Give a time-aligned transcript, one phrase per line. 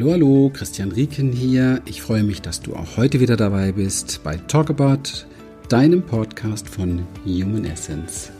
[0.00, 1.82] Hallo, hallo, Christian Rieken hier.
[1.84, 5.26] Ich freue mich, dass du auch heute wieder dabei bist bei Talk About,
[5.68, 8.30] deinem Podcast von Human Essence.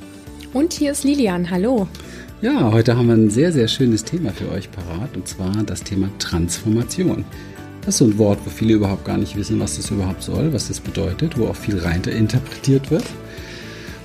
[0.55, 1.87] Und hier ist Lilian, hallo.
[2.41, 5.83] Ja, heute haben wir ein sehr, sehr schönes Thema für euch parat und zwar das
[5.83, 7.27] Thema Transformation.
[7.83, 10.55] Das ist so ein Wort, wo viele überhaupt gar nicht wissen, was das überhaupt soll,
[10.55, 13.05] was das bedeutet, wo auch viel rein interpretiert wird.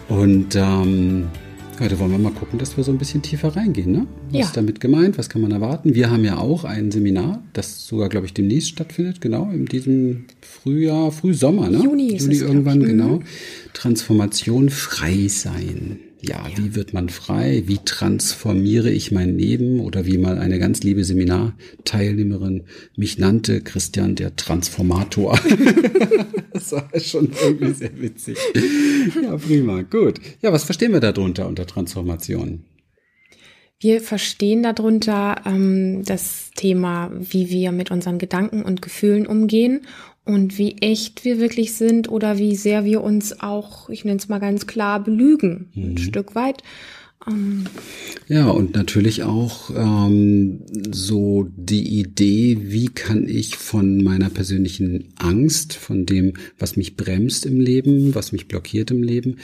[0.09, 1.29] Und ähm,
[1.77, 3.91] Heute wollen wir mal gucken, dass wir so ein bisschen tiefer reingehen.
[3.91, 4.07] Ne?
[4.29, 4.45] Was ja.
[4.45, 5.17] ist damit gemeint?
[5.17, 5.93] Was kann man erwarten?
[5.93, 10.25] Wir haben ja auch ein Seminar, das sogar, glaube ich, demnächst stattfindet, genau, in diesem
[10.39, 11.83] Frühjahr, Frühsommer, ne?
[11.83, 13.19] Juni, ist Juni irgendwann, genau.
[13.73, 15.99] Transformation frei sein.
[16.27, 17.63] Ja, wie wird man frei?
[17.65, 19.79] Wie transformiere ich mein Leben?
[19.79, 22.63] Oder wie mal eine ganz liebe Seminarteilnehmerin
[22.95, 25.39] mich nannte, Christian der Transformator.
[26.53, 28.37] das war schon irgendwie sehr witzig.
[29.21, 30.19] Ja, prima, gut.
[30.41, 32.63] Ja, was verstehen wir darunter unter Transformation?
[33.79, 39.81] Wir verstehen darunter ähm, das Thema, wie wir mit unseren Gedanken und Gefühlen umgehen
[40.25, 44.27] und wie echt wir wirklich sind oder wie sehr wir uns auch, ich nenne es
[44.27, 45.91] mal ganz klar, belügen, mhm.
[45.91, 46.63] ein Stück weit.
[48.27, 55.73] Ja, und natürlich auch ähm, so die Idee, wie kann ich von meiner persönlichen Angst,
[55.73, 59.37] von dem, was mich bremst im Leben, was mich blockiert im Leben,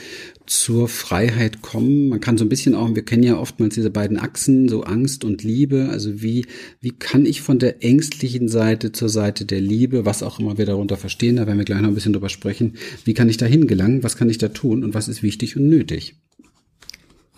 [0.46, 2.08] zur Freiheit kommen.
[2.08, 5.24] Man kann so ein bisschen auch, wir kennen ja oftmals diese beiden Achsen, so Angst
[5.24, 5.88] und Liebe.
[5.88, 6.46] Also wie,
[6.80, 10.66] wie kann ich von der ängstlichen Seite zur Seite der Liebe, was auch immer wir
[10.66, 12.74] darunter verstehen, da werden wir gleich noch ein bisschen drüber sprechen,
[13.04, 15.68] wie kann ich da hingelangen, was kann ich da tun und was ist wichtig und
[15.68, 16.16] nötig?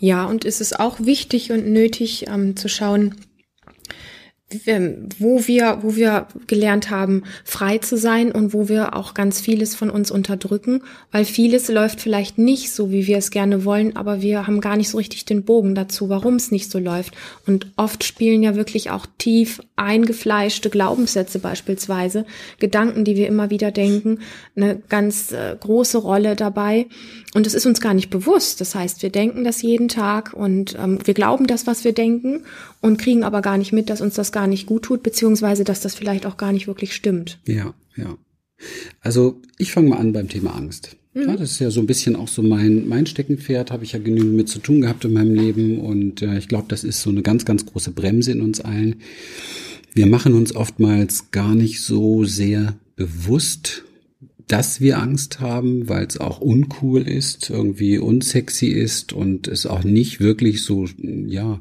[0.05, 3.15] Ja, und es ist auch wichtig und nötig ähm, zu schauen,
[5.19, 9.75] wo wir, wo wir gelernt haben, frei zu sein und wo wir auch ganz vieles
[9.75, 14.21] von uns unterdrücken, weil vieles läuft vielleicht nicht so, wie wir es gerne wollen, aber
[14.21, 17.15] wir haben gar nicht so richtig den Bogen dazu, warum es nicht so läuft.
[17.47, 22.25] Und oft spielen ja wirklich auch tief eingefleischte Glaubenssätze beispielsweise,
[22.61, 24.21] Gedanken, die wir immer wieder denken,
[24.55, 26.87] eine ganz äh, große Rolle dabei.
[27.35, 28.61] Und es ist uns gar nicht bewusst.
[28.61, 32.45] Das heißt, wir denken das jeden Tag und ähm, wir glauben das, was wir denken
[32.81, 35.81] und kriegen aber gar nicht mit, dass uns das gar nicht gut tut, beziehungsweise dass
[35.81, 37.39] das vielleicht auch gar nicht wirklich stimmt.
[37.47, 38.17] Ja, ja.
[39.01, 40.97] Also ich fange mal an beim Thema Angst.
[41.15, 41.23] Mhm.
[41.23, 43.99] Ja, das ist ja so ein bisschen auch so mein, mein Steckenpferd, habe ich ja
[43.99, 47.11] genügend mit zu tun gehabt in meinem Leben und äh, ich glaube, das ist so
[47.11, 48.97] eine ganz, ganz große Bremse in uns allen.
[49.93, 53.85] Wir machen uns oftmals gar nicht so sehr bewusst,
[54.49, 59.85] dass wir Angst haben, weil es auch uncool ist, irgendwie unsexy ist und es auch
[59.85, 61.61] nicht wirklich so, ja,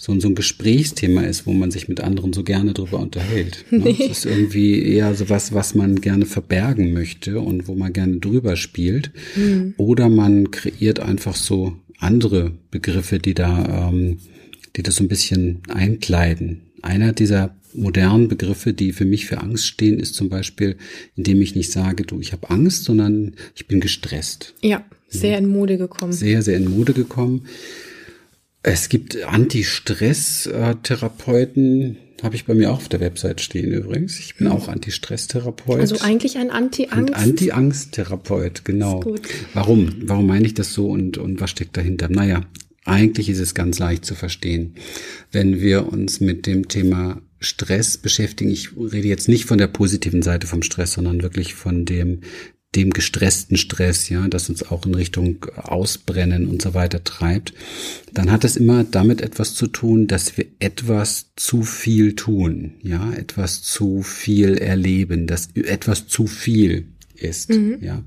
[0.00, 3.64] so, so ein Gesprächsthema ist, wo man sich mit anderen so gerne drüber unterhält.
[3.70, 3.78] Ne?
[3.88, 3.96] Nee.
[3.98, 8.18] Es ist irgendwie eher so was, was man gerne verbergen möchte und wo man gerne
[8.18, 9.10] drüber spielt.
[9.34, 9.74] Mhm.
[9.76, 14.18] Oder man kreiert einfach so andere Begriffe, die da, ähm,
[14.76, 16.60] die das so ein bisschen einkleiden.
[16.82, 20.76] Einer dieser modernen Begriffe, die für mich für Angst stehen, ist zum Beispiel,
[21.16, 24.54] indem ich nicht sage, du, ich habe Angst, sondern ich bin gestresst.
[24.62, 25.38] Ja, sehr ja.
[25.38, 26.12] in Mode gekommen.
[26.12, 27.46] Sehr, sehr in Mode gekommen.
[28.70, 34.18] Es gibt Anti-Stress-Therapeuten, habe ich bei mir auch auf der Website stehen übrigens.
[34.18, 35.80] Ich bin auch Anti-Stress-Therapeut.
[35.80, 37.14] Also eigentlich ein Anti-Angst.
[37.14, 39.02] Anti-Angst-Therapeut, genau.
[39.54, 39.94] Warum?
[40.02, 42.10] Warum meine ich das so und, und was steckt dahinter?
[42.10, 42.42] Naja,
[42.84, 44.74] eigentlich ist es ganz leicht zu verstehen.
[45.32, 50.20] Wenn wir uns mit dem Thema Stress beschäftigen, ich rede jetzt nicht von der positiven
[50.20, 52.20] Seite vom Stress, sondern wirklich von dem
[52.76, 57.54] dem gestressten Stress, ja, das uns auch in Richtung Ausbrennen und so weiter treibt,
[58.12, 63.12] dann hat es immer damit etwas zu tun, dass wir etwas zu viel tun, ja,
[63.14, 67.78] etwas zu viel erleben, dass etwas zu viel ist, mhm.
[67.80, 68.02] ja.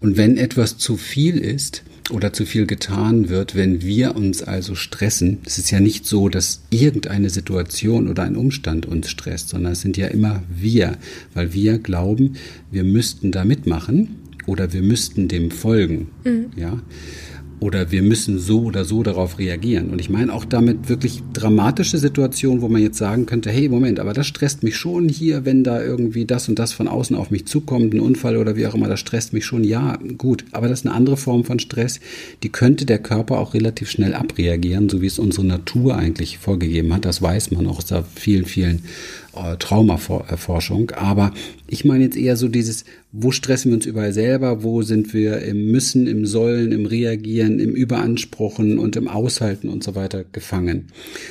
[0.00, 4.74] Und wenn etwas zu viel ist, oder zu viel getan wird, wenn wir uns also
[4.74, 5.38] stressen.
[5.44, 9.80] Es ist ja nicht so, dass irgendeine Situation oder ein Umstand uns stresst, sondern es
[9.80, 10.96] sind ja immer wir,
[11.34, 12.34] weil wir glauben,
[12.70, 16.08] wir müssten da mitmachen oder wir müssten dem folgen.
[16.24, 16.46] Mhm.
[16.56, 16.80] Ja
[17.60, 19.90] oder wir müssen so oder so darauf reagieren.
[19.90, 24.00] Und ich meine auch damit wirklich dramatische Situationen, wo man jetzt sagen könnte, hey, Moment,
[24.00, 27.30] aber das stresst mich schon hier, wenn da irgendwie das und das von außen auf
[27.30, 29.64] mich zukommt, ein Unfall oder wie auch immer, das stresst mich schon.
[29.64, 32.00] Ja, gut, aber das ist eine andere Form von Stress,
[32.42, 36.94] die könnte der Körper auch relativ schnell abreagieren, so wie es unsere Natur eigentlich vorgegeben
[36.94, 37.04] hat.
[37.04, 38.82] Das weiß man auch aus vielen, vielen
[39.34, 40.90] äh, Traumaforschung.
[40.92, 41.32] Aber
[41.66, 45.42] ich meine jetzt eher so dieses, wo stressen wir uns überall selber, wo sind wir
[45.42, 50.88] im Müssen, im Sollen, im Reagieren, im Überanspruchen und im Aushalten und so weiter gefangen.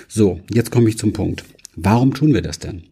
[0.07, 1.43] So, jetzt komme ich zum Punkt.
[1.75, 2.83] Warum tun wir das denn?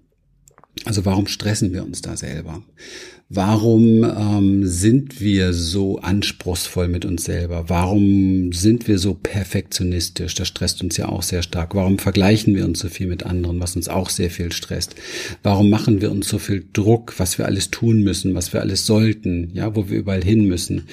[0.83, 2.61] Also warum stressen wir uns da selber?
[3.29, 7.69] Warum ähm, sind wir so anspruchsvoll mit uns selber?
[7.69, 10.35] Warum sind wir so perfektionistisch?
[10.35, 11.73] Das stresst uns ja auch sehr stark.
[11.73, 14.95] Warum vergleichen wir uns so viel mit anderen, was uns auch sehr viel stresst?
[15.41, 18.85] Warum machen wir uns so viel Druck, was wir alles tun müssen, was wir alles
[18.85, 20.87] sollten, ja, wo wir überall hin müssen?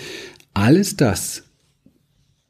[0.54, 1.42] Alles das,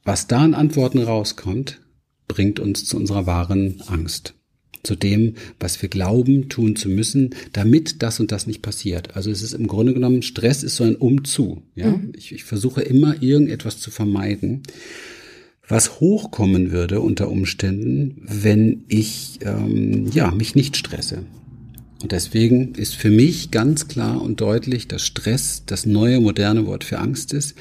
[0.04, 1.80] was da an Antworten rauskommt,
[2.28, 4.34] bringt uns zu unserer wahren Angst
[4.82, 9.16] zu dem, was wir glauben, tun zu müssen, damit das und das nicht passiert.
[9.16, 11.62] Also es ist im Grunde genommen, Stress ist so ein Umzu.
[11.74, 11.90] Ja?
[11.90, 12.12] Mhm.
[12.16, 14.62] Ich, ich versuche immer irgendetwas zu vermeiden,
[15.68, 21.24] was hochkommen würde unter Umständen, wenn ich ähm, ja mich nicht stresse.
[22.02, 26.82] Und deswegen ist für mich ganz klar und deutlich, dass Stress das neue moderne Wort
[26.82, 27.54] für Angst ist.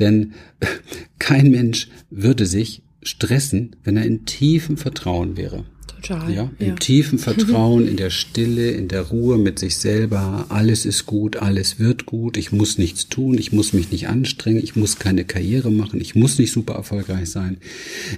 [0.00, 0.32] Denn
[1.20, 5.64] kein Mensch würde sich stressen, wenn er in tiefem Vertrauen wäre.
[6.04, 6.32] Total.
[6.32, 6.74] Ja, im ja.
[6.74, 10.46] tiefen Vertrauen, in der Stille, in der Ruhe mit sich selber.
[10.50, 12.36] Alles ist gut, alles wird gut.
[12.36, 16.14] Ich muss nichts tun, ich muss mich nicht anstrengen, ich muss keine Karriere machen, ich
[16.14, 17.56] muss nicht super erfolgreich sein.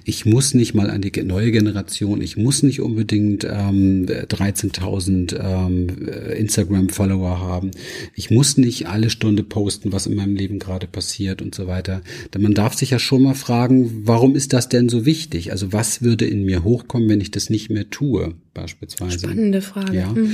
[0.04, 5.88] Ich muss nicht mal an die neue Generation, ich muss nicht unbedingt ähm, 13.000 ähm,
[6.36, 7.70] Instagram-Follower haben.
[8.14, 12.02] Ich muss nicht alle Stunde posten, was in meinem Leben gerade passiert und so weiter.
[12.34, 15.52] Denn man darf sich ja schon mal fragen, warum ist das denn so wichtig?
[15.52, 19.19] Also was würde in mir hochkommen, wenn ich das nicht mehr mehr tue, beispielsweise.
[19.20, 19.96] Spannende Frage.
[19.96, 20.12] Ja.
[20.12, 20.32] Mhm.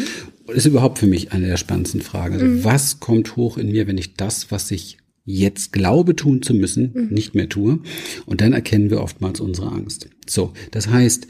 [0.54, 2.34] Ist überhaupt für mich eine der spannendsten Fragen.
[2.34, 2.64] Also mhm.
[2.64, 6.92] Was kommt hoch in mir, wenn ich das, was ich jetzt glaube tun zu müssen,
[6.94, 7.08] mhm.
[7.10, 7.80] nicht mehr tue?
[8.26, 10.08] Und dann erkennen wir oftmals unsere Angst.
[10.28, 11.26] So, das heißt,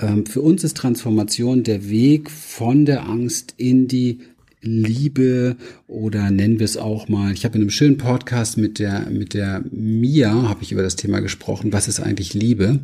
[0.00, 4.20] ähm, für uns ist Transformation der Weg von der Angst in die
[4.60, 5.56] Liebe
[5.86, 7.32] oder nennen wir es auch mal.
[7.32, 10.96] Ich habe in einem schönen Podcast mit der mit der Mia habe ich über das
[10.96, 11.72] Thema gesprochen.
[11.72, 12.80] Was ist eigentlich Liebe?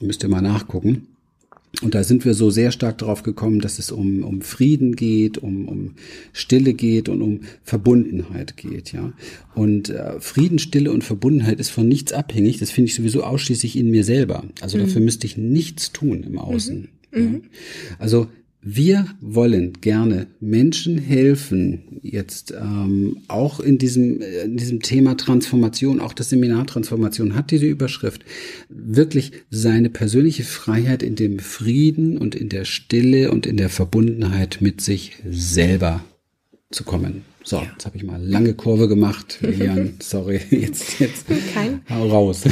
[0.00, 1.08] Müsst ihr mal nachgucken.
[1.80, 5.38] Und da sind wir so sehr stark darauf gekommen, dass es um, um Frieden geht,
[5.38, 5.94] um, um
[6.32, 9.12] Stille geht und um Verbundenheit geht, ja.
[9.54, 12.58] Und äh, Frieden, Stille und Verbundenheit ist von nichts abhängig.
[12.58, 14.44] Das finde ich sowieso ausschließlich in mir selber.
[14.60, 14.82] Also mhm.
[14.82, 16.88] dafür müsste ich nichts tun im Außen.
[17.10, 17.18] Mhm.
[17.18, 17.20] Ja.
[17.20, 17.42] Mhm.
[17.98, 18.28] Also
[18.64, 26.00] wir wollen gerne Menschen helfen, jetzt ähm, auch in diesem, äh, in diesem Thema Transformation,
[26.00, 28.24] auch das Seminar Transformation hat diese Überschrift,
[28.68, 34.58] wirklich seine persönliche Freiheit in dem Frieden und in der Stille und in der Verbundenheit
[34.60, 36.04] mit sich selber
[36.70, 37.31] zu kommen.
[37.44, 37.66] So, ja.
[37.72, 39.38] jetzt habe ich mal lange Kurve gemacht.
[39.42, 42.42] Jan, sorry, jetzt, jetzt Kein, hau raus.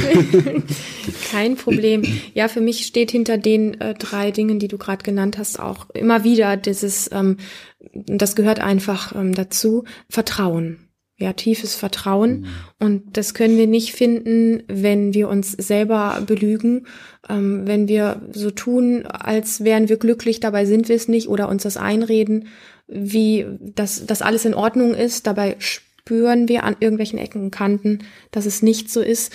[1.31, 2.03] Kein Problem.
[2.33, 5.89] Ja, für mich steht hinter den äh, drei Dingen, die du gerade genannt hast, auch
[5.91, 7.37] immer wieder dieses, ähm,
[7.93, 10.87] das gehört einfach ähm, dazu, Vertrauen.
[11.17, 12.41] Ja, tiefes Vertrauen.
[12.41, 12.47] Mhm.
[12.79, 16.87] Und das können wir nicht finden, wenn wir uns selber belügen,
[17.29, 21.47] ähm, wenn wir so tun, als wären wir glücklich, dabei sind wir es nicht, oder
[21.47, 22.47] uns das einreden
[22.91, 25.25] wie das, das alles in Ordnung ist.
[25.25, 27.99] Dabei spüren wir an irgendwelchen Ecken und Kanten,
[28.31, 29.31] dass es nicht so ist.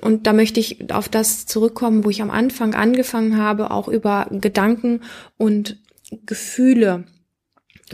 [0.00, 4.28] Und da möchte ich auf das zurückkommen, wo ich am Anfang angefangen habe, auch über
[4.30, 5.00] Gedanken
[5.36, 5.78] und
[6.26, 7.04] Gefühle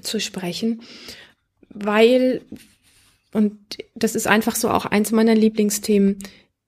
[0.02, 0.82] zu sprechen,
[1.70, 2.42] weil,
[3.32, 3.58] und
[3.94, 6.18] das ist einfach so auch eins meiner Lieblingsthemen,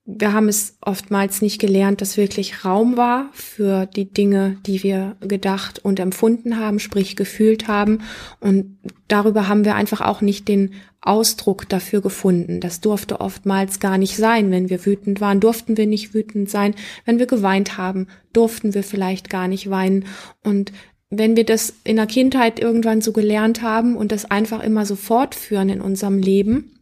[0.06, 5.16] wir haben es oftmals nicht gelernt, dass wirklich Raum war für die Dinge, die wir
[5.20, 8.00] gedacht und empfunden haben, sprich gefühlt haben.
[8.40, 12.60] Und darüber haben wir einfach auch nicht den Ausdruck dafür gefunden.
[12.60, 14.50] Das durfte oftmals gar nicht sein.
[14.50, 16.74] Wenn wir wütend waren, durften wir nicht wütend sein.
[17.04, 20.06] Wenn wir geweint haben, durften wir vielleicht gar nicht weinen.
[20.42, 20.72] Und
[21.10, 24.96] wenn wir das in der Kindheit irgendwann so gelernt haben und das einfach immer so
[24.96, 26.79] fortführen in unserem Leben,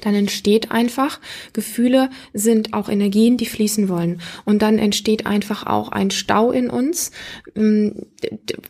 [0.00, 1.20] dann entsteht einfach,
[1.52, 4.20] Gefühle sind auch Energien, die fließen wollen.
[4.44, 7.10] Und dann entsteht einfach auch ein Stau in uns,
[7.54, 8.06] ähm,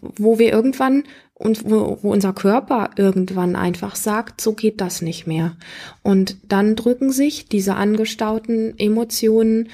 [0.00, 1.04] wo wir irgendwann
[1.34, 5.56] und wo, wo unser Körper irgendwann einfach sagt, so geht das nicht mehr.
[6.02, 9.68] Und dann drücken sich diese angestauten Emotionen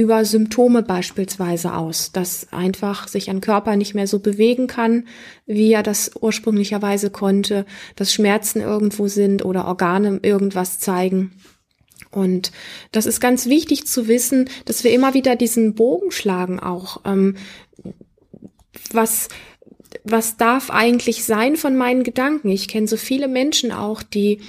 [0.00, 5.06] über Symptome beispielsweise aus, dass einfach sich ein Körper nicht mehr so bewegen kann,
[5.44, 7.66] wie er das ursprünglicherweise konnte,
[7.96, 11.32] dass Schmerzen irgendwo sind oder Organe irgendwas zeigen.
[12.10, 12.50] Und
[12.92, 17.02] das ist ganz wichtig zu wissen, dass wir immer wieder diesen Bogen schlagen auch.
[17.04, 17.36] Ähm,
[18.92, 19.28] was
[20.10, 22.48] was darf eigentlich sein von meinen Gedanken?
[22.50, 24.40] Ich kenne so viele Menschen auch, die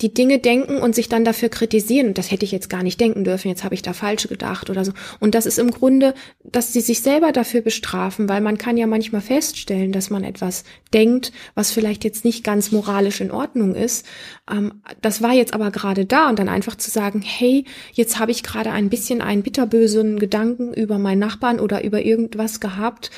[0.00, 2.14] die Dinge denken und sich dann dafür kritisieren.
[2.14, 4.84] Das hätte ich jetzt gar nicht denken dürfen, jetzt habe ich da falsch gedacht oder
[4.84, 4.92] so.
[5.18, 8.86] Und das ist im Grunde, dass sie sich selber dafür bestrafen, weil man kann ja
[8.86, 10.64] manchmal feststellen, dass man etwas
[10.94, 14.06] denkt, was vielleicht jetzt nicht ganz moralisch in Ordnung ist.
[14.50, 18.30] Ähm, das war jetzt aber gerade da und dann einfach zu sagen, hey, jetzt habe
[18.30, 23.10] ich gerade ein bisschen einen bitterbösen Gedanken über meinen Nachbarn oder über irgendwas gehabt,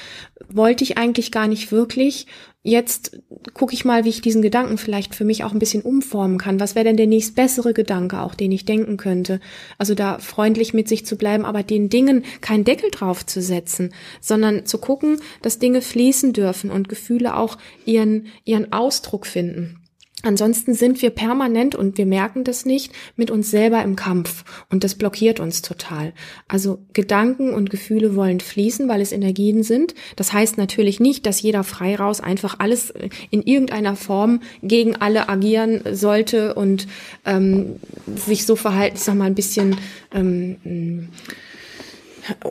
[0.48, 2.26] wollte ich eigentlich gar nicht eigentlich wirklich?
[2.62, 3.20] Jetzt
[3.54, 6.60] gucke ich mal, wie ich diesen Gedanken vielleicht für mich auch ein bisschen umformen kann.
[6.60, 9.40] Was wäre denn der nächst bessere Gedanke auch, den ich denken könnte?
[9.78, 13.92] Also da freundlich mit sich zu bleiben, aber den Dingen keinen Deckel drauf zu setzen,
[14.20, 19.81] sondern zu gucken, dass Dinge fließen dürfen und Gefühle auch ihren, ihren Ausdruck finden.
[20.22, 24.84] Ansonsten sind wir permanent und wir merken das nicht mit uns selber im Kampf und
[24.84, 26.12] das blockiert uns total.
[26.48, 29.94] Also Gedanken und Gefühle wollen fließen, weil es Energien sind.
[30.16, 32.92] Das heißt natürlich nicht, dass jeder frei raus einfach alles
[33.30, 36.86] in irgendeiner Form gegen alle agieren sollte und
[37.26, 37.76] ähm,
[38.14, 39.76] sich so verhalten, sag mal ein bisschen
[40.14, 41.08] ähm,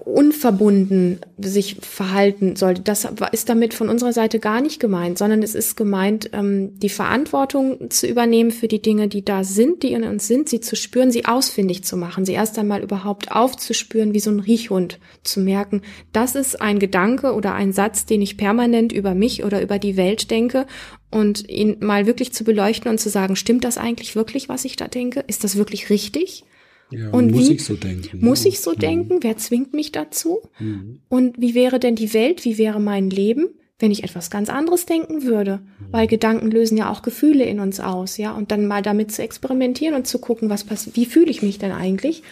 [0.04, 2.82] unverbunden sich verhalten sollte.
[2.82, 6.90] Das ist damit von unserer Seite gar nicht gemeint, sondern es ist gemeint, ähm, die
[6.90, 10.76] Verantwortung zu übernehmen für die Dinge, die da sind, die in uns sind, sie zu
[10.76, 15.40] spüren, sie ausfindig zu machen, sie erst einmal überhaupt aufzuspüren, wie so ein Riechhund, zu
[15.40, 15.82] merken,
[16.14, 19.98] das ist ein Gedanke oder ein Satz, den ich permanent über mich oder über die
[19.98, 20.66] Welt denke
[21.12, 24.76] und ihn mal wirklich zu beleuchten und zu sagen, stimmt das eigentlich wirklich, was ich
[24.76, 25.24] da denke?
[25.28, 26.44] Ist das wirklich richtig?
[26.92, 28.20] Ja, und muss wie, ich so denken?
[28.24, 28.80] Muss ich so mhm.
[28.80, 29.18] denken?
[29.22, 30.42] Wer zwingt mich dazu?
[30.60, 31.00] Mhm.
[31.10, 32.46] Und wie wäre denn die Welt?
[32.46, 33.48] Wie wäre mein Leben,
[33.80, 35.58] wenn ich etwas ganz anderes denken würde?
[35.58, 35.86] Mhm.
[35.92, 38.34] Weil Gedanken lösen ja auch Gefühle in uns aus, ja.
[38.34, 41.60] Und dann mal damit zu experimentieren und zu gucken, was passiert, wie fühle ich mich
[41.60, 42.24] denn eigentlich,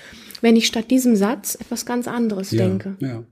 [0.42, 2.96] wenn ich statt diesem Satz etwas ganz anderes ja, denke?
[3.00, 3.24] Ja.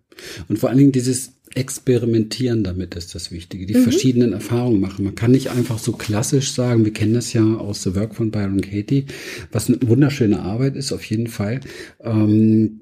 [0.47, 3.83] Und vor allen Dingen dieses experimentieren damit ist das Wichtige, die mhm.
[3.83, 5.05] verschiedenen Erfahrungen machen.
[5.05, 8.31] Man kann nicht einfach so klassisch sagen, wir kennen das ja aus The Work von
[8.31, 9.05] Byron Katie,
[9.51, 11.61] was eine wunderschöne Arbeit ist, auf jeden Fall.
[12.01, 12.81] Ähm,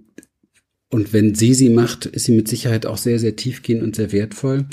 [0.89, 4.11] und wenn sie sie macht, ist sie mit Sicherheit auch sehr, sehr tiefgehend und sehr
[4.11, 4.65] wertvoll.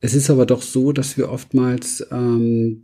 [0.00, 2.82] Es ist aber doch so, dass wir oftmals ähm,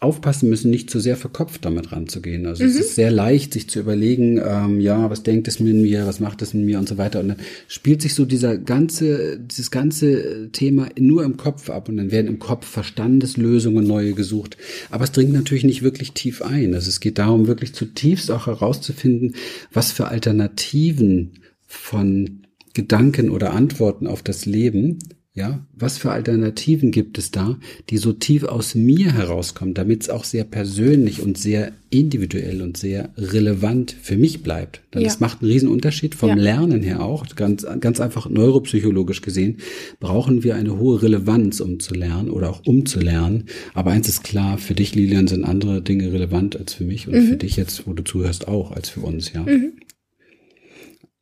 [0.00, 2.46] aufpassen müssen, nicht zu sehr verkopft damit ranzugehen.
[2.46, 2.70] Also mhm.
[2.70, 6.20] es ist sehr leicht, sich zu überlegen, ähm, ja, was denkt es mit mir, was
[6.20, 7.18] macht es mit mir und so weiter.
[7.18, 11.96] Und dann spielt sich so dieser ganze, dieses ganze Thema nur im Kopf ab und
[11.96, 14.56] dann werden im Kopf Verstandeslösungen neue gesucht.
[14.90, 16.74] Aber es dringt natürlich nicht wirklich tief ein.
[16.74, 19.34] Also es geht darum, wirklich zutiefst auch herauszufinden,
[19.72, 25.00] was für Alternativen von Gedanken oder Antworten auf das Leben
[25.38, 30.10] ja, was für Alternativen gibt es da, die so tief aus mir herauskommen, damit es
[30.10, 34.82] auch sehr persönlich und sehr individuell und sehr relevant für mich bleibt.
[34.92, 35.06] Denn ja.
[35.06, 36.34] das macht einen riesen Unterschied vom ja.
[36.34, 37.24] Lernen her auch.
[37.36, 39.58] Ganz, ganz einfach neuropsychologisch gesehen
[40.00, 43.44] brauchen wir eine hohe Relevanz, um zu lernen oder auch um zu lernen.
[43.74, 47.14] Aber eins ist klar, für dich, Lilian, sind andere Dinge relevant als für mich und
[47.14, 47.28] mhm.
[47.28, 49.42] für dich jetzt, wo du zuhörst, auch als für uns, ja.
[49.42, 49.74] Mhm.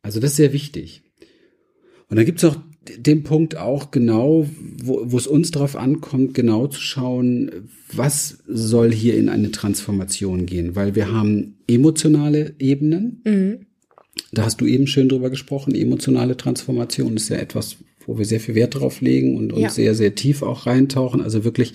[0.01, 1.03] Also das ist sehr wichtig.
[2.09, 2.57] Und dann gibt es noch
[2.97, 4.47] den Punkt auch genau,
[4.83, 10.45] wo, wo es uns darauf ankommt, genau zu schauen, was soll hier in eine Transformation
[10.45, 13.21] gehen, weil wir haben emotionale Ebenen.
[13.25, 13.65] Mhm.
[14.31, 15.75] Da hast du eben schön drüber gesprochen.
[15.75, 19.69] Emotionale Transformation ist ja etwas, wo wir sehr viel Wert drauf legen und uns ja.
[19.69, 21.21] sehr, sehr tief auch reintauchen.
[21.21, 21.73] Also wirklich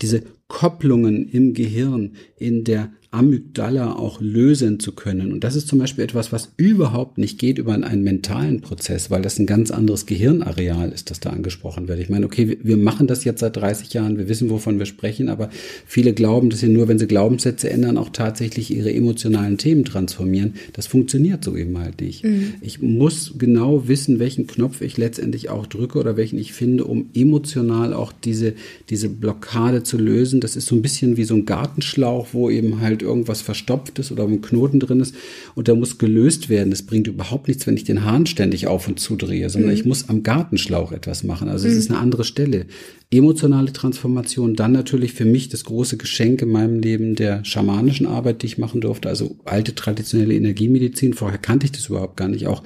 [0.00, 5.32] diese Kopplungen im Gehirn, in der Amygdala auch lösen zu können.
[5.32, 9.20] Und das ist zum Beispiel etwas, was überhaupt nicht geht über einen mentalen Prozess, weil
[9.20, 12.00] das ein ganz anderes Gehirnareal ist, das da angesprochen wird.
[12.00, 15.28] Ich meine, okay, wir machen das jetzt seit 30 Jahren, wir wissen, wovon wir sprechen,
[15.28, 15.50] aber
[15.84, 20.54] viele glauben, dass sie nur, wenn sie Glaubenssätze ändern, auch tatsächlich ihre emotionalen Themen transformieren.
[20.72, 22.24] Das funktioniert so eben halt nicht.
[22.24, 22.54] Mhm.
[22.62, 27.10] Ich muss genau wissen, welchen Knopf ich letztendlich auch drücke oder welchen ich finde, um
[27.14, 28.54] emotional auch diese,
[28.88, 30.40] diese Blockade zu lösen.
[30.40, 34.10] Das ist so ein bisschen wie so ein Gartenschlauch, wo eben halt irgendwas verstopft ist
[34.10, 35.14] oder ein Knoten drin ist
[35.54, 36.70] und der muss gelöst werden.
[36.70, 39.76] Das bringt überhaupt nichts, wenn ich den Hahn ständig auf und zudrehe, sondern mhm.
[39.76, 41.48] ich muss am Gartenschlauch etwas machen.
[41.48, 41.78] Also es mhm.
[41.80, 42.66] ist eine andere Stelle.
[43.10, 48.40] Emotionale Transformation, dann natürlich für mich das große Geschenk in meinem Leben der schamanischen Arbeit,
[48.40, 51.12] die ich machen durfte, also alte traditionelle Energiemedizin.
[51.12, 52.46] Vorher kannte ich das überhaupt gar nicht.
[52.46, 52.62] Auch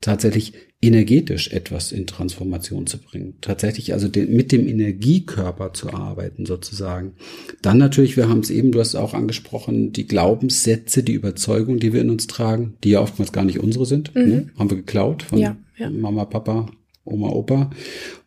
[0.00, 3.34] tatsächlich energetisch etwas in Transformation zu bringen.
[3.42, 7.12] Tatsächlich also den, mit dem Energiekörper zu arbeiten sozusagen.
[7.60, 11.80] Dann natürlich, wir haben es eben, du hast es auch angesprochen, die Glaubenssätze, die Überzeugung,
[11.80, 14.28] die wir in uns tragen, die ja oftmals gar nicht unsere sind, mhm.
[14.28, 14.50] ne?
[14.58, 15.90] haben wir geklaut von ja, ja.
[15.90, 16.70] Mama, Papa,
[17.04, 17.70] Oma, Opa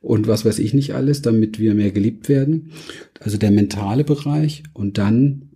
[0.02, 2.72] und was weiß ich nicht alles, damit wir mehr geliebt werden.
[3.20, 5.54] Also der mentale Bereich und dann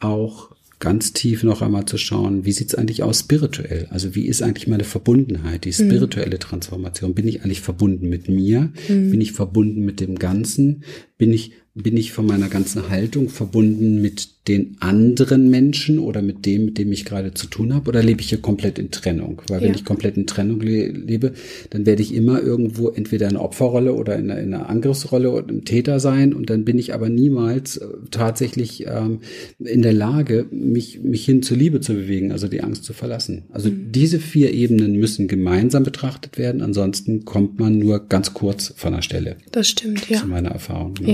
[0.00, 0.53] auch
[0.84, 3.86] ganz tief noch einmal zu schauen, wie sieht's eigentlich aus spirituell?
[3.88, 5.88] Also wie ist eigentlich meine Verbundenheit, die mhm.
[5.88, 7.14] spirituelle Transformation?
[7.14, 8.70] Bin ich eigentlich verbunden mit mir?
[8.88, 9.10] Mhm.
[9.10, 10.84] Bin ich verbunden mit dem Ganzen?
[11.24, 16.46] Bin ich bin ich von meiner ganzen Haltung verbunden mit den anderen Menschen oder mit
[16.46, 19.42] dem, mit dem ich gerade zu tun habe, oder lebe ich hier komplett in Trennung?
[19.48, 21.32] Weil wenn ich komplett in Trennung le lebe,
[21.70, 25.32] dann werde ich immer irgendwo entweder in einer Opferrolle oder in einer, in einer Angriffsrolle
[25.32, 29.20] oder im Täter sein und dann bin ich aber niemals äh, tatsächlich ähm,
[29.58, 33.44] in der Lage, mich, mich hin zur Liebe zu bewegen, also die Angst zu verlassen.
[33.50, 33.90] Also mhm.
[33.90, 39.02] diese vier Ebenen müssen gemeinsam betrachtet werden, ansonsten kommt man nur ganz kurz von der
[39.02, 39.36] Stelle.
[39.50, 40.18] Das stimmt, ja.
[40.18, 40.94] Zu meiner Erfahrung.
[41.00, 41.13] Ne?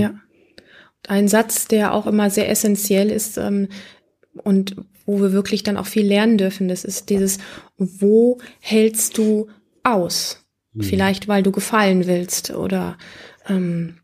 [1.07, 3.69] Ein Satz, der auch immer sehr essentiell ist ähm,
[4.43, 7.39] und wo wir wirklich dann auch viel lernen dürfen, das ist dieses,
[7.77, 9.47] wo hältst du
[9.83, 10.45] aus?
[10.73, 10.83] Mhm.
[10.83, 12.97] Vielleicht, weil du gefallen willst oder
[13.47, 13.97] ähm,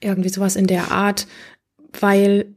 [0.00, 1.26] irgendwie sowas in der Art,
[2.00, 2.54] weil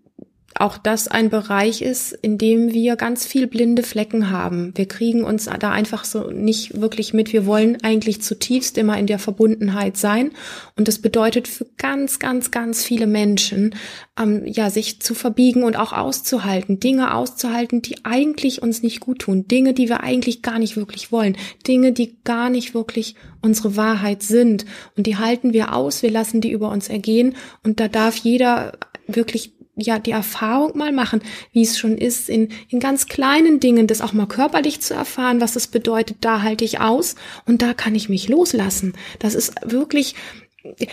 [0.55, 4.71] auch das ein Bereich ist, in dem wir ganz viel blinde Flecken haben.
[4.75, 7.33] Wir kriegen uns da einfach so nicht wirklich mit.
[7.33, 10.31] Wir wollen eigentlich zutiefst immer in der Verbundenheit sein.
[10.75, 13.75] Und das bedeutet für ganz, ganz, ganz viele Menschen,
[14.19, 19.19] ähm, ja, sich zu verbiegen und auch auszuhalten, Dinge auszuhalten, die eigentlich uns nicht gut
[19.19, 21.35] tun, Dinge, die wir eigentlich gar nicht wirklich wollen,
[21.67, 24.65] Dinge, die gar nicht wirklich unsere Wahrheit sind.
[24.95, 27.35] Und die halten wir aus, wir lassen die über uns ergehen.
[27.63, 28.73] Und da darf jeder
[29.07, 33.87] wirklich ja die Erfahrung mal machen, wie es schon ist, in, in ganz kleinen Dingen,
[33.87, 37.15] das auch mal körperlich zu erfahren, was es bedeutet, da halte ich aus
[37.45, 38.93] und da kann ich mich loslassen.
[39.19, 40.15] Das ist wirklich,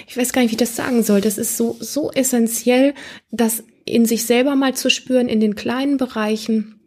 [0.06, 2.94] ich weiß gar nicht, wie ich das sagen soll, das ist so, so essentiell,
[3.30, 6.80] das in sich selber mal zu spüren, in den kleinen Bereichen,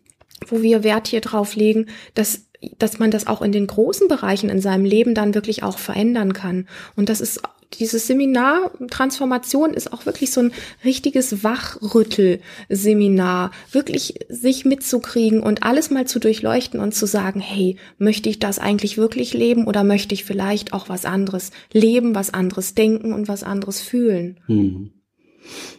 [0.48, 2.48] wo wir Wert hier drauf legen, dass
[2.78, 6.32] dass man das auch in den großen Bereichen in seinem Leben dann wirklich auch verändern
[6.32, 6.68] kann.
[6.96, 7.42] Und das ist
[7.80, 10.51] dieses Seminar Transformation ist auch wirklich so ein
[10.84, 18.30] richtiges Wachrüttelseminar, wirklich sich mitzukriegen und alles mal zu durchleuchten und zu sagen, hey, möchte
[18.30, 22.75] ich das eigentlich wirklich leben oder möchte ich vielleicht auch was anderes leben, was anderes
[22.75, 24.39] denken und was anderes fühlen?
[24.48, 24.92] Mhm.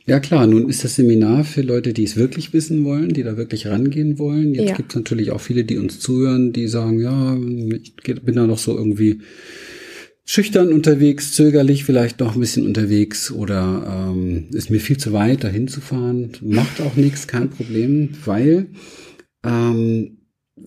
[0.06, 3.38] Ja klar, nun ist das Seminar für Leute, die es wirklich wissen wollen, die da
[3.38, 4.54] wirklich rangehen wollen.
[4.54, 4.76] Jetzt ja.
[4.76, 8.58] gibt es natürlich auch viele, die uns zuhören, die sagen, ja, ich bin da noch
[8.58, 9.20] so irgendwie
[10.25, 15.45] schüchtern unterwegs, zögerlich vielleicht noch ein bisschen unterwegs oder ähm, ist mir viel zu weit,
[15.45, 16.33] dahin zu fahren.
[16.40, 18.66] Macht auch nichts, kein Problem, weil
[19.45, 20.19] ähm,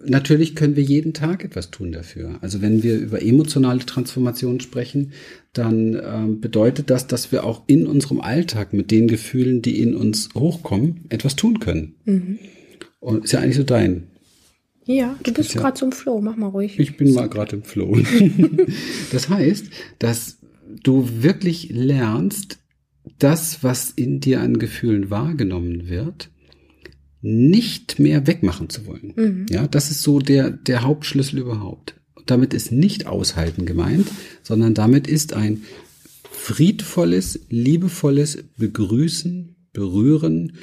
[0.05, 2.37] natürlich können wir jeden Tag etwas tun dafür.
[2.41, 5.13] Also wenn wir über emotionale Transformation sprechen,
[5.53, 9.95] dann ähm, bedeutet das, dass wir auch in unserem Alltag mit den Gefühlen, die in
[9.95, 11.95] uns hochkommen, etwas tun können.
[12.05, 12.39] Mhm.
[12.99, 14.07] Und ist ja eigentlich so dein
[14.87, 16.79] ja, du bist gerade zum Flow, mach mal ruhig.
[16.79, 17.97] Ich bin mal gerade im Flow.
[19.11, 19.65] das heißt,
[19.99, 20.37] dass
[20.83, 22.59] du wirklich lernst,
[23.19, 26.29] das, was in dir an Gefühlen wahrgenommen wird,
[27.21, 29.13] nicht mehr wegmachen zu wollen.
[29.15, 29.45] Mhm.
[29.49, 31.95] Ja, das ist so der, der Hauptschlüssel überhaupt.
[32.25, 34.07] damit ist nicht aushalten gemeint,
[34.43, 35.63] sondern damit ist ein
[36.29, 40.53] friedvolles, liebevolles Begrüßen, Berühren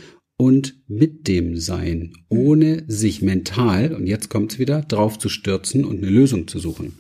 [0.45, 6.03] und mit dem Sein, ohne sich mental, und jetzt kommt's wieder, drauf zu stürzen und
[6.03, 6.99] eine Lösung zu suchen.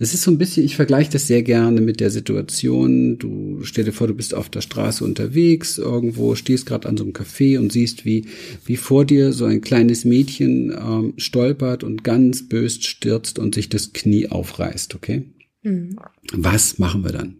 [0.00, 3.84] Es ist so ein bisschen, ich vergleiche das sehr gerne mit der Situation, du stell
[3.84, 7.60] dir vor, du bist auf der Straße unterwegs, irgendwo stehst gerade an so einem Café
[7.60, 8.26] und siehst, wie,
[8.66, 13.68] wie vor dir so ein kleines Mädchen ähm, stolpert und ganz böst stürzt und sich
[13.68, 15.26] das Knie aufreißt, okay?
[15.62, 15.96] Mhm.
[16.32, 17.36] Was machen wir dann?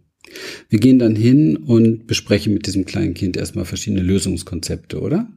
[0.71, 5.29] Wir gehen dann hin und besprechen mit diesem kleinen Kind erstmal verschiedene Lösungskonzepte, oder?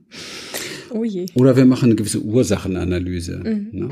[0.91, 1.27] Oh je.
[1.35, 3.39] Oder wir machen eine gewisse Ursachenanalyse.
[3.39, 3.69] Mhm.
[3.73, 3.89] Ne?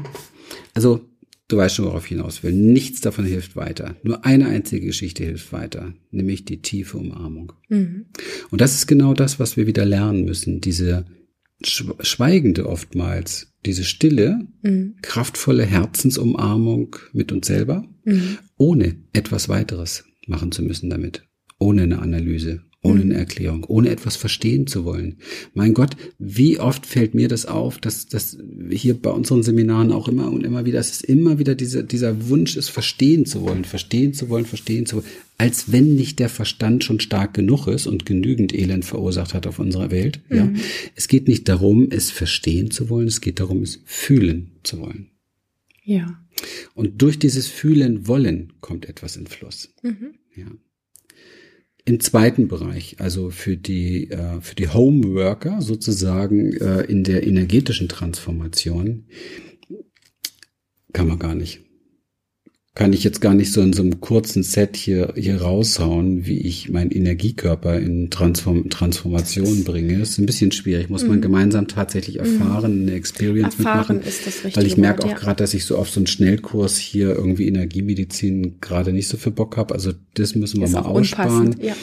[0.73, 1.01] Also,
[1.49, 2.53] du weißt schon, worauf ich hinaus will.
[2.53, 3.97] Nichts davon hilft weiter.
[4.05, 7.55] Nur eine einzige Geschichte hilft weiter, nämlich die tiefe Umarmung.
[7.69, 8.07] Mhm.
[8.51, 10.61] Und das ist genau das, was wir wieder lernen müssen.
[10.61, 11.07] Diese
[11.65, 14.95] schweigende oftmals, diese stille, mhm.
[15.03, 18.39] kraftvolle Herzensumarmung mit uns selber, mhm.
[18.57, 21.25] ohne etwas weiteres machen zu müssen damit.
[21.63, 23.11] Ohne eine Analyse, ohne mhm.
[23.11, 25.19] eine Erklärung, ohne etwas verstehen zu wollen.
[25.55, 28.37] Mein Gott, wie oft fällt mir das auf, dass dass
[28.71, 32.29] hier bei unseren Seminaren auch immer und immer wieder, es ist immer wieder dieser, dieser
[32.29, 35.07] Wunsch, es verstehen zu wollen, verstehen zu wollen, verstehen zu wollen,
[35.39, 39.61] als wenn nicht der Verstand schon stark genug ist und genügend Elend verursacht hat auf
[39.61, 40.21] unserer Welt.
[40.29, 40.37] Mhm.
[40.37, 40.51] Ja,
[40.97, 45.13] es geht nicht darum, es verstehen zu wollen, es geht darum, es fühlen zu wollen.
[45.85, 46.19] Ja.
[46.75, 49.73] Und durch dieses Fühlen wollen kommt etwas in Fluss.
[49.83, 50.15] Mhm.
[50.35, 50.47] Ja.
[51.85, 57.89] Im zweiten Bereich, also für die, äh, für die Homeworker sozusagen äh, in der energetischen
[57.89, 59.07] Transformation,
[60.93, 61.61] kann man gar nicht
[62.75, 66.39] kann ich jetzt gar nicht so in so einem kurzen Set hier, hier raushauen, wie
[66.39, 69.99] ich meinen Energiekörper in Transform Transformation bringe.
[69.99, 71.23] Das ist ein bisschen schwierig, muss man mhm.
[71.23, 72.25] gemeinsam tatsächlich mhm.
[72.25, 74.09] erfahren, eine Experience erfahren mitmachen.
[74.09, 75.17] Ist das weil ich merke auch ja.
[75.17, 79.33] gerade, dass ich so auf so einen Schnellkurs hier irgendwie Energiemedizin gerade nicht so viel
[79.33, 79.75] Bock habe.
[79.75, 81.57] Also das müssen wir ist mal aussparen.
[81.61, 81.77] Ja.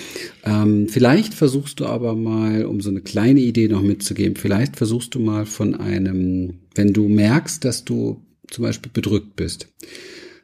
[0.43, 5.13] Ähm, vielleicht versuchst du aber mal, um so eine kleine Idee noch mitzugeben, vielleicht versuchst
[5.13, 9.67] du mal von einem, wenn du merkst, dass du zum Beispiel bedrückt bist,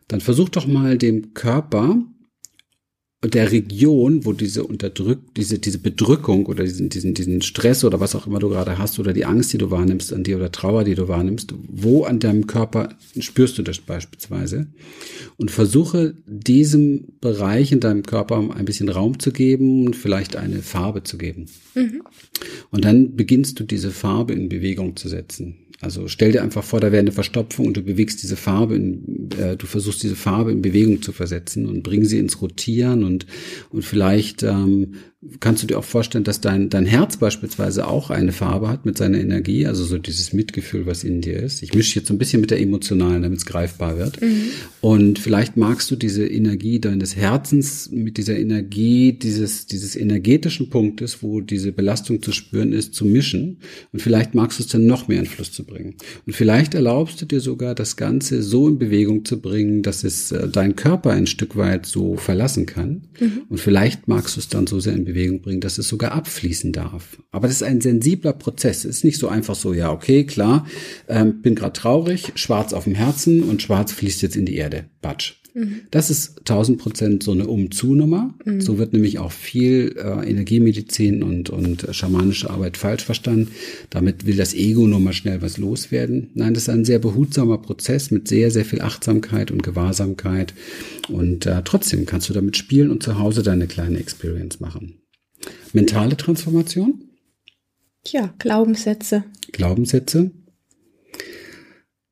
[0.07, 2.03] dann versuch doch mal dem Körper
[3.23, 8.15] der Region, wo diese unterdrückt, diese, diese Bedrückung oder diesen, diesen, diesen Stress oder was
[8.15, 10.83] auch immer du gerade hast oder die Angst, die du wahrnimmst an dir oder Trauer,
[10.83, 12.89] die du wahrnimmst, wo an deinem Körper
[13.19, 14.67] spürst du das beispielsweise?
[15.37, 20.61] Und versuche diesem Bereich in deinem Körper ein bisschen Raum zu geben und vielleicht eine
[20.61, 21.47] Farbe zu geben.
[21.73, 22.03] Mhm.
[22.71, 25.64] Und dann beginnst du diese Farbe in Bewegung zu setzen.
[25.81, 29.29] Also stell dir einfach vor, da wäre eine Verstopfung und du bewegst diese Farbe, in,
[29.38, 33.25] äh, du versuchst diese Farbe in Bewegung zu versetzen und bring sie ins Rotieren und
[33.69, 34.95] und vielleicht ähm,
[35.39, 38.97] kannst du dir auch vorstellen, dass dein, dein Herz beispielsweise auch eine Farbe hat mit
[38.97, 41.63] seiner Energie, also so dieses Mitgefühl, was in dir ist.
[41.63, 44.21] Ich mische jetzt so ein bisschen mit der emotionalen, damit es greifbar wird.
[44.21, 44.49] Mhm.
[44.81, 51.23] Und vielleicht magst du diese Energie deines Herzens mit dieser Energie dieses, dieses energetischen Punktes,
[51.23, 53.57] wo diese Belastung zu spüren ist, zu mischen.
[53.93, 55.95] Und vielleicht magst du es dann noch mehr in Fluss zu bringen.
[56.27, 60.31] Und vielleicht erlaubst du dir sogar, das Ganze so in Bewegung zu bringen, dass es
[60.31, 63.01] äh, dein Körper ein Stück weit so verlassen kann.
[63.19, 63.41] Mhm.
[63.49, 66.12] Und vielleicht magst du es dann so sehr in Bewegung Bewegung bringen, dass es sogar
[66.12, 67.17] abfließen darf.
[67.32, 68.80] Aber das ist ein sensibler Prozess.
[68.80, 70.67] Es ist nicht so einfach so, ja, okay, klar,
[71.08, 74.86] ähm, bin gerade traurig, schwarz auf dem Herzen und schwarz fließt jetzt in die Erde.
[75.01, 75.36] Batsch.
[75.54, 75.82] Mhm.
[75.89, 78.36] Das ist 1000 Prozent so eine Um-Zu-Nummer.
[78.43, 78.60] Mhm.
[78.60, 83.51] So wird nämlich auch viel äh, Energiemedizin und, und schamanische Arbeit falsch verstanden.
[83.89, 86.30] Damit will das Ego nur mal schnell was loswerden.
[86.34, 90.54] Nein, das ist ein sehr behutsamer Prozess mit sehr, sehr viel Achtsamkeit und Gewahrsamkeit.
[91.08, 94.95] Und äh, trotzdem kannst du damit spielen und zu Hause deine kleine Experience machen.
[95.73, 97.03] Mentale Transformation?
[98.08, 99.23] Ja, Glaubenssätze.
[99.51, 100.31] Glaubenssätze.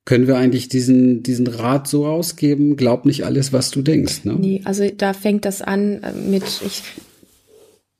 [0.06, 2.76] Können wir eigentlich diesen, diesen Rat so ausgeben?
[2.76, 4.34] Glaub nicht alles, was du denkst, ne?
[4.34, 6.84] Nee, also da fängt das an äh, mit, ich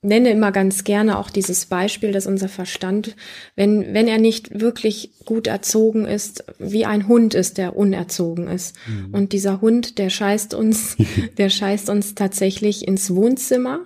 [0.02, 3.16] nenne immer ganz gerne auch dieses Beispiel, dass unser Verstand,
[3.56, 8.76] wenn, wenn er nicht wirklich gut erzogen ist, wie ein Hund ist, der unerzogen ist.
[8.86, 9.14] Mhm.
[9.14, 10.98] Und dieser Hund, der scheißt uns,
[11.38, 13.80] der scheißt uns tatsächlich ins Wohnzimmer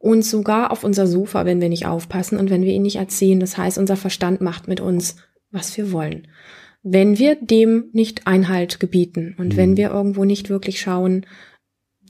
[0.00, 3.38] und sogar auf unser Sofa, wenn wir nicht aufpassen und wenn wir ihn nicht erziehen.
[3.38, 5.16] Das heißt, unser Verstand macht mit uns,
[5.50, 6.26] was wir wollen.
[6.82, 9.56] Wenn wir dem nicht Einhalt gebieten und mhm.
[9.58, 11.26] wenn wir irgendwo nicht wirklich schauen,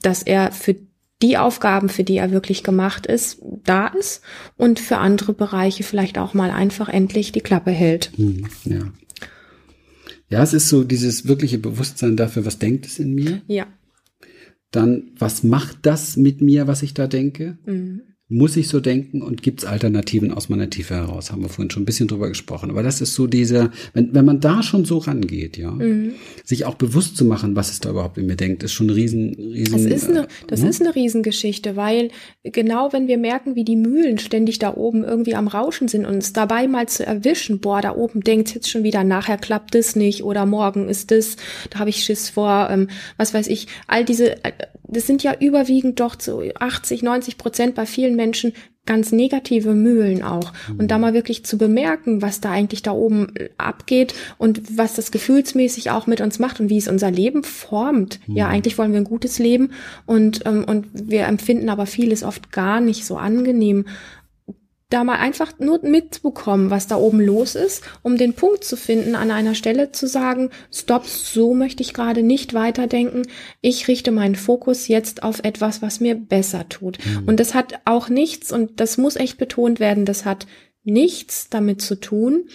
[0.01, 0.77] dass er für
[1.21, 4.21] die Aufgaben, für die er wirklich gemacht ist, da ist
[4.55, 8.17] und für andere Bereiche vielleicht auch mal einfach endlich die Klappe hält.
[8.17, 8.79] Mhm, ja.
[10.29, 13.41] Ja, es ist so dieses wirkliche Bewusstsein dafür, was denkt es in mir?
[13.47, 13.67] Ja
[14.71, 17.57] dann was macht das mit mir, was ich da denke?
[17.65, 18.01] Mhm.
[18.33, 21.33] Muss ich so denken und gibt es Alternativen aus meiner Tiefe heraus?
[21.33, 22.69] Haben wir vorhin schon ein bisschen drüber gesprochen.
[22.69, 26.13] Aber das ist so dieser, wenn, wenn man da schon so rangeht, ja, mhm.
[26.45, 28.91] sich auch bewusst zu machen, was es da überhaupt in mir denkt, ist schon ein
[28.91, 29.89] riesen, riesen.
[29.89, 32.09] Das ist eine, das äh, ist eine Riesengeschichte, weil
[32.41, 36.15] genau wenn wir merken, wie die Mühlen ständig da oben irgendwie am Rauschen sind und
[36.15, 39.97] uns dabei mal zu erwischen, boah, da oben denkt jetzt schon wieder, nachher klappt das
[39.97, 41.35] nicht oder morgen ist das,
[41.69, 44.53] da habe ich Schiss vor, ähm, was weiß ich, all diese, äh,
[44.91, 48.53] das sind ja überwiegend doch zu 80, 90 Prozent bei vielen Menschen
[48.85, 50.53] ganz negative Mühlen auch.
[50.77, 55.11] Und da mal wirklich zu bemerken, was da eigentlich da oben abgeht und was das
[55.11, 58.19] gefühlsmäßig auch mit uns macht und wie es unser Leben formt.
[58.27, 58.37] Mhm.
[58.37, 59.71] Ja, eigentlich wollen wir ein gutes Leben
[60.07, 63.85] und, ähm, und wir empfinden aber vieles oft gar nicht so angenehm
[64.93, 69.15] da mal einfach nur mitbekommen, was da oben los ist, um den Punkt zu finden,
[69.15, 73.23] an einer Stelle zu sagen, stopp, so möchte ich gerade nicht weiterdenken.
[73.61, 76.99] Ich richte meinen Fokus jetzt auf etwas, was mir besser tut.
[77.05, 77.27] Mhm.
[77.27, 80.45] Und das hat auch nichts, und das muss echt betont werden, das hat
[80.83, 82.49] nichts damit zu tun,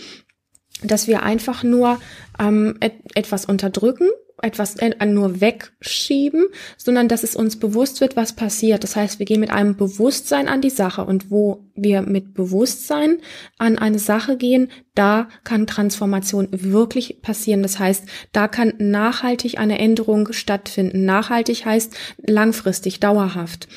[0.82, 1.98] dass wir einfach nur
[2.38, 4.08] ähm, et etwas unterdrücken
[4.42, 6.46] etwas nur wegschieben,
[6.76, 8.82] sondern dass es uns bewusst wird, was passiert.
[8.82, 13.18] Das heißt, wir gehen mit einem Bewusstsein an die Sache und wo wir mit Bewusstsein
[13.58, 17.62] an eine Sache gehen, da kann Transformation wirklich passieren.
[17.62, 21.04] Das heißt, da kann nachhaltig eine Änderung stattfinden.
[21.04, 21.94] Nachhaltig heißt
[22.26, 23.68] langfristig, dauerhaft.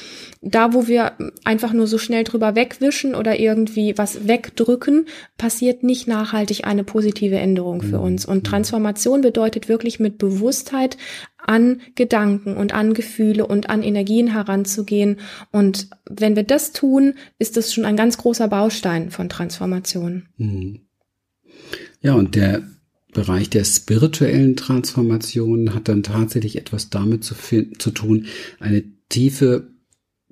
[0.41, 5.07] Da, wo wir einfach nur so schnell drüber wegwischen oder irgendwie was wegdrücken,
[5.37, 8.03] passiert nicht nachhaltig eine positive Änderung für mhm.
[8.03, 8.25] uns.
[8.25, 10.95] Und Transformation bedeutet wirklich mit Bewusstheit
[11.49, 15.17] an Gedanken und an Gefühle und an Energien heranzugehen.
[15.51, 20.27] Und wenn wir das tun, ist das schon ein ganz großer Baustein von Transformation.
[20.37, 20.81] Mhm.
[22.01, 22.61] Ja, und der
[23.13, 28.27] Bereich der spirituellen Transformation hat dann tatsächlich etwas damit zu, zu tun,
[28.59, 29.69] eine tiefe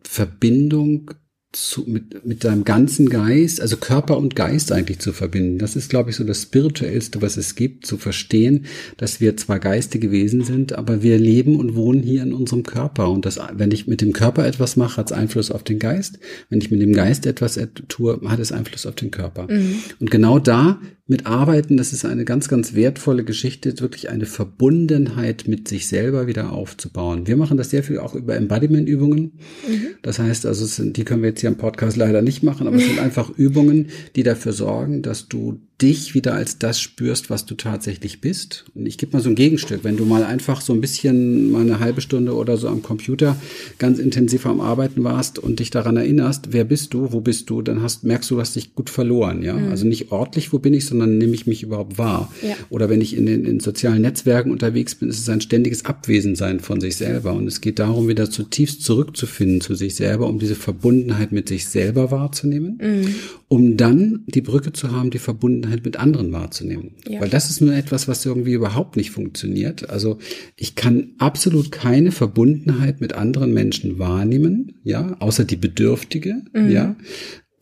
[0.03, 1.11] Verbindung
[1.53, 5.59] zu, mit, mit deinem ganzen Geist, also Körper und Geist eigentlich zu verbinden.
[5.59, 8.65] Das ist, glaube ich, so das Spirituellste, was es gibt, zu verstehen,
[8.97, 13.09] dass wir zwar geistige Wesen sind, aber wir leben und wohnen hier in unserem Körper.
[13.09, 16.19] Und das, wenn ich mit dem Körper etwas mache, hat es Einfluss auf den Geist.
[16.49, 17.57] Wenn ich mit dem Geist etwas
[17.87, 19.47] tue, hat es Einfluss auf den Körper.
[19.49, 19.75] Mhm.
[19.99, 25.47] Und genau da mit Arbeiten, das ist eine ganz, ganz wertvolle Geschichte, wirklich eine Verbundenheit
[25.47, 27.27] mit sich selber wieder aufzubauen.
[27.27, 29.21] Wir machen das sehr viel auch über Embodiment-Übungen.
[29.67, 29.87] Mhm.
[30.01, 32.85] Das heißt also, die können wir jetzt hier im Podcast leider nicht machen, aber es
[32.85, 37.53] sind einfach Übungen, die dafür sorgen, dass du dich wieder als das spürst, was du
[37.53, 38.65] tatsächlich bist.
[38.73, 39.83] Und ich gebe mal so ein Gegenstück.
[39.83, 43.35] Wenn du mal einfach so ein bisschen mal eine halbe Stunde oder so am Computer
[43.77, 47.61] ganz intensiv am Arbeiten warst und dich daran erinnerst, wer bist du, wo bist du,
[47.61, 49.43] dann hast, merkst du, du hast dich gut verloren.
[49.43, 49.69] Ja, mhm.
[49.69, 52.33] also nicht ordentlich, wo bin ich, sondern nehme ich mich überhaupt wahr.
[52.41, 52.55] Ja.
[52.71, 56.59] Oder wenn ich in den in sozialen Netzwerken unterwegs bin, ist es ein ständiges Abwesensein
[56.59, 57.33] von sich selber.
[57.33, 61.67] Und es geht darum, wieder zutiefst zurückzufinden zu sich selber, um diese Verbundenheit mit sich
[61.67, 63.15] selber wahrzunehmen, mhm.
[63.47, 66.95] um dann die Brücke zu haben, die Verbundenheit Verbundenheit mit anderen wahrzunehmen.
[67.07, 67.21] Ja.
[67.21, 69.89] Weil das ist nur etwas, was irgendwie überhaupt nicht funktioniert.
[69.89, 70.17] Also
[70.55, 76.71] ich kann absolut keine Verbundenheit mit anderen Menschen wahrnehmen, ja, außer die Bedürftige, mhm.
[76.71, 76.95] ja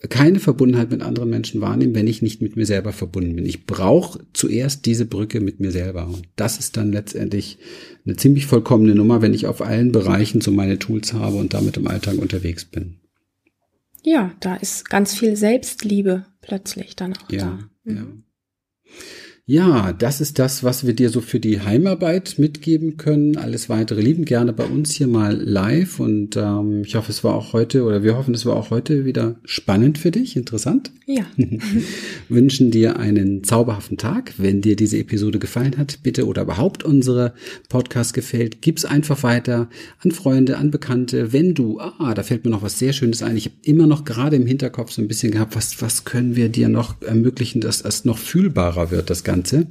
[0.08, 3.46] keine Verbundenheit mit anderen Menschen wahrnehmen, wenn ich nicht mit mir selber verbunden bin.
[3.48, 6.06] Ich brauche zuerst diese Brücke mit mir selber.
[6.06, 7.58] Und das ist dann letztendlich
[8.06, 11.78] eine ziemlich vollkommene Nummer, wenn ich auf allen Bereichen so meine Tools habe und damit
[11.78, 12.98] im Alltag unterwegs bin.
[14.04, 17.60] Ja, da ist ganz viel Selbstliebe plötzlich dann auch ja, da.
[17.86, 17.95] Mhm.
[17.95, 18.06] Ja.
[19.47, 23.38] Ja, das ist das, was wir dir so für die Heimarbeit mitgeben können.
[23.38, 27.36] Alles weitere lieben gerne bei uns hier mal live und ähm, ich hoffe, es war
[27.36, 30.89] auch heute oder wir hoffen, es war auch heute wieder spannend für dich, interessant.
[31.05, 31.27] Ja.
[32.29, 34.34] Wünschen dir einen zauberhaften Tag.
[34.39, 37.36] Wenn dir diese Episode gefallen hat, bitte oder überhaupt unsere
[37.69, 41.34] Podcast gefällt, gib's einfach weiter an Freunde, an Bekannte.
[41.34, 43.38] Wenn du, ah, da fällt mir noch was sehr Schönes ein.
[43.38, 46.49] Ich habe immer noch gerade im Hinterkopf so ein bisschen gehabt, was was können wir
[46.49, 49.35] dir noch ermöglichen, dass das noch fühlbarer wird, das Ganze.
[49.36, 49.67] Ganze.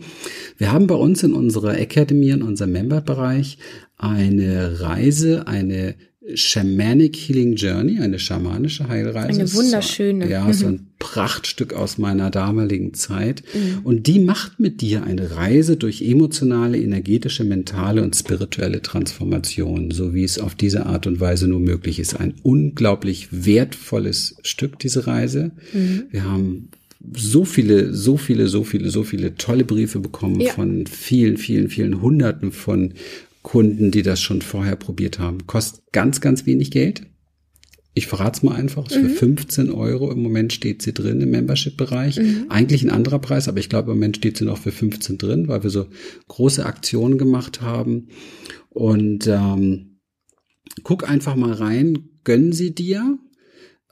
[0.59, 3.59] Wir haben bei uns in unserer Academy, in unserem Member-Bereich
[3.96, 5.94] eine Reise, eine
[6.35, 9.40] Shamanic Healing Journey, eine schamanische Heilreise.
[9.40, 10.29] Eine wunderschöne.
[10.29, 13.42] Ja, so ein Prachtstück aus meiner damaligen Zeit.
[13.55, 13.81] Mhm.
[13.85, 20.14] Und die macht mit dir eine Reise durch emotionale, energetische, mentale und spirituelle Transformation, so
[20.14, 22.18] wie es auf diese Art und Weise nur möglich ist.
[22.18, 25.53] Ein unglaublich wertvolles Stück, diese Reise.
[25.74, 26.05] Mhm.
[26.11, 26.68] Wir haben
[27.12, 30.52] so viele, so viele, so viele, so viele tolle Briefe bekommen ja.
[30.52, 32.94] von vielen, vielen, vielen Hunderten von
[33.42, 35.46] Kunden, die das schon vorher probiert haben.
[35.46, 37.02] Kostet ganz, ganz wenig Geld.
[37.96, 38.94] Ich verrate es mal einfach, mhm.
[38.94, 42.18] für 15 Euro im Moment steht sie drin im Membership-Bereich.
[42.18, 42.46] Mhm.
[42.48, 45.46] Eigentlich ein anderer Preis, aber ich glaube im Moment steht sie noch für 15 drin,
[45.46, 45.86] weil wir so
[46.26, 48.08] große Aktionen gemacht haben.
[48.70, 50.00] Und ähm,
[50.82, 53.18] guck einfach mal rein, gönn sie dir.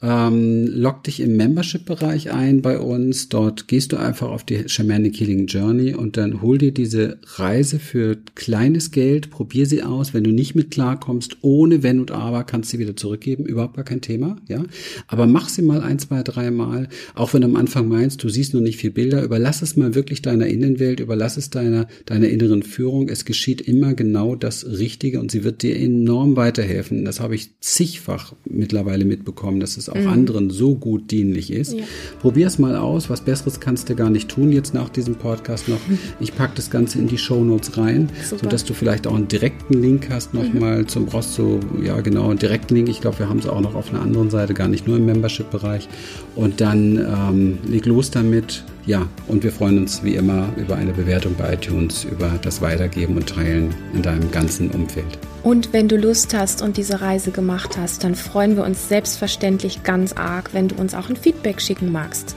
[0.02, 3.28] Ähm, log dich im Membership-Bereich ein bei uns.
[3.28, 7.78] Dort gehst du einfach auf die Shamanic Healing Journey und dann hol dir diese Reise
[7.78, 10.12] für kleines Geld, probier sie aus.
[10.12, 13.46] Wenn du nicht mit klarkommst, ohne Wenn und Aber, kannst du sie wieder zurückgeben.
[13.46, 14.64] Überhaupt gar kein Thema, ja.
[15.06, 16.88] Aber mach sie mal ein, zwei, drei Mal.
[17.14, 19.94] Auch wenn du am Anfang meinst, du siehst nur nicht viel Bilder, überlass es mal
[19.94, 23.08] wirklich deiner Innenwelt, überlass es deiner, deiner inneren Führung.
[23.08, 27.04] Es geschieht immer genau das Richtige und sie wird dir enorm weiterhelfen.
[27.04, 30.08] Das habe ich zigfach mittlerweile mitbekommen, dass es auch mhm.
[30.08, 31.74] anderen so gut dienlich ist.
[31.74, 31.84] Ja.
[32.20, 33.10] Probier es mal aus.
[33.10, 35.78] Was Besseres kannst du gar nicht tun jetzt nach diesem Podcast noch.
[35.88, 35.98] Mhm.
[36.20, 38.44] Ich packe das Ganze in die Show Notes rein, Super.
[38.44, 40.88] sodass du vielleicht auch einen direkten Link hast nochmal mhm.
[40.88, 42.88] zum du, ja genau, einen direkten Link.
[42.88, 45.06] Ich glaube, wir haben es auch noch auf einer anderen Seite, gar nicht nur im
[45.06, 45.88] Membership-Bereich.
[46.34, 48.64] Und dann ähm, leg los damit.
[48.84, 53.16] Ja, und wir freuen uns wie immer über eine Bewertung bei iTunes, über das Weitergeben
[53.16, 55.18] und Teilen in deinem ganzen Umfeld.
[55.44, 59.84] Und wenn du Lust hast und diese Reise gemacht hast, dann freuen wir uns selbstverständlich
[59.84, 62.34] ganz arg, wenn du uns auch ein Feedback schicken magst.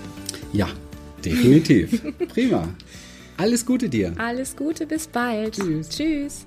[0.53, 0.67] Ja,
[1.23, 2.01] definitiv.
[2.29, 2.67] Prima.
[3.37, 4.13] Alles Gute dir.
[4.17, 5.55] Alles Gute, bis bald.
[5.55, 5.89] Tschüss.
[5.89, 6.45] Tschüss.